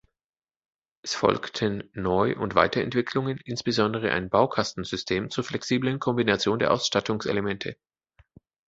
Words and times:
Es 1.03 1.13
folgten 1.13 1.87
Neu- 1.93 2.35
und 2.35 2.55
Weiterentwicklungen, 2.55 3.37
insbesondere 3.45 4.11
ein 4.11 4.31
Baukasten-System 4.31 5.29
zur 5.29 5.43
flexiblen 5.43 5.99
Kombination 5.99 6.57
der 6.57 6.71
Ausstattungselemente. 6.73 7.77